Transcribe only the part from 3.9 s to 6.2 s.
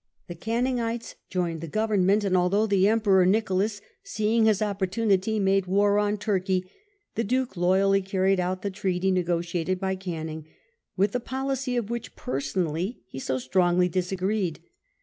seeing his opportunity, made war on